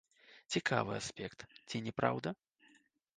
[0.53, 2.29] Цікавы аспект, ці не праўда?